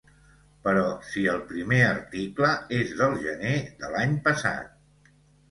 Però 0.67 0.85
si 1.09 1.25
el 1.33 1.43
primer 1.51 1.79
article 1.89 2.55
és 2.79 2.95
del 3.03 3.15
gener 3.27 3.53
de 3.85 3.93
l'any 3.93 4.19
passat! 4.31 5.15